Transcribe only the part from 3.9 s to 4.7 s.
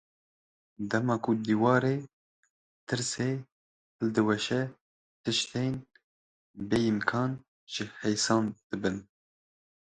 hildiweşe,